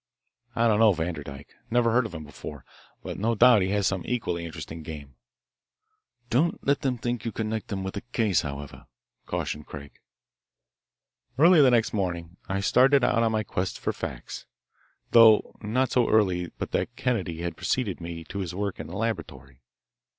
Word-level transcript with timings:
I 0.55 0.67
don't 0.67 0.79
know 0.79 0.93
Vanderdyke, 0.93 1.53
never 1.69 1.91
heard 1.91 2.07
of 2.07 2.15
him 2.15 2.23
before, 2.23 2.65
but 3.03 3.19
no 3.19 3.35
doubt 3.35 3.61
he 3.61 3.69
has 3.69 3.85
some 3.85 4.01
equally 4.03 4.45
interesting 4.45 4.81
game." 4.81 5.13
"Don't 6.31 6.59
let 6.65 6.81
them 6.81 6.97
think 6.97 7.23
you 7.23 7.31
connect 7.31 7.67
them 7.67 7.83
with 7.83 7.93
the 7.93 8.01
case, 8.11 8.41
however," 8.41 8.87
cautioned 9.27 9.67
Craig. 9.67 9.91
Early 11.37 11.61
the 11.61 11.69
next 11.69 11.93
morning 11.93 12.37
I 12.49 12.61
started 12.61 13.03
out 13.03 13.21
on 13.21 13.31
my 13.31 13.43
quest 13.43 13.77
for 13.77 13.93
facts, 13.93 14.47
though 15.11 15.55
not 15.61 15.91
so 15.91 16.09
early 16.09 16.47
but 16.57 16.71
that 16.71 16.95
Kennedy 16.95 17.43
had 17.43 17.55
preceded 17.55 18.01
me 18.01 18.23
to 18.29 18.39
his 18.39 18.55
work 18.55 18.79
in 18.79 18.87
his 18.87 18.95
laboratory. 18.95 19.61